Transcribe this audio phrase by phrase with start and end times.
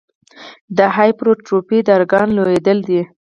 [0.77, 3.01] د هایپرټروفي د ارګان لویېدل دي.